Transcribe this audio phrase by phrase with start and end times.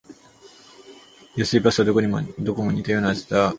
[1.37, 3.49] 安いパスタはどこも似たような味だ